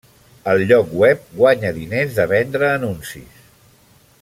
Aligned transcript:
El 0.53 0.61
lloc 0.71 0.95
web 1.01 1.27
guanya 1.41 1.71
diners 1.77 2.17
de 2.21 2.27
vendre 2.33 2.71
anuncis. 2.79 3.47